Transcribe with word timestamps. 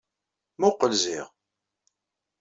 Mmuqqel 0.57 0.93
ziɣ. 1.03 1.27